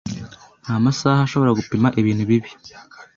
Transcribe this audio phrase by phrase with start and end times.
[0.63, 2.49] ntamasaha ashobora gupima ibintu bibi